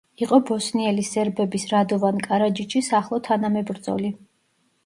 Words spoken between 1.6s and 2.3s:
რადოვან